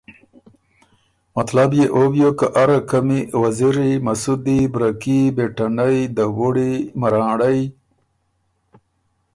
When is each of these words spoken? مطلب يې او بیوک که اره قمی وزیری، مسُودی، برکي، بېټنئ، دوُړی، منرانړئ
مطلب 1.35 1.69
يې 1.79 1.85
او 1.95 2.03
بیوک 2.13 2.35
که 2.39 2.47
اره 2.61 2.79
قمی 2.89 3.21
وزیری، 3.41 3.91
مسُودی، 4.05 4.59
برکي، 4.73 5.19
بېټنئ، 5.35 5.97
دوُړی، 6.15 6.73
منرانړئ 6.99 7.59